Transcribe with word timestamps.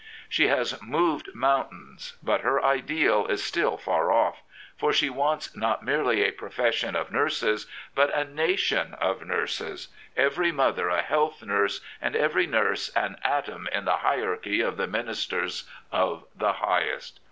She 0.27 0.47
has 0.47 0.81
moved 0.81 1.29
mountains, 1.35 2.15
but 2.23 2.41
her 2.41 2.59
ideal 2.65 3.27
is 3.27 3.43
still 3.43 3.77
far 3.77 4.11
off. 4.11 4.41
For 4.75 4.91
she 4.91 5.11
wants 5.11 5.55
not 5.55 5.83
merely 5.85 6.23
a 6.23 6.31
profession 6.31 6.95
of 6.95 7.11
nurses, 7.11 7.67
but 7.93 8.11
a 8.17 8.23
nation 8.23 8.95
of 8.95 9.23
nurses— 9.23 9.89
every 10.27 10.51
mother 10.51 10.89
a 10.89 11.03
health 11.03 11.43
nurse 11.43 11.81
and 12.01 12.15
every 12.15 12.47
nurse 12.47 12.89
an 12.95 13.17
atom 13.23 13.67
in 13.71 13.85
the 13.85 13.97
hierarchy 13.97 14.59
of 14.59 14.75
the 14.75 14.87
Ministers 14.87 15.69
of 15.91 16.25
the 16.35 16.53
Highest." 16.53 17.19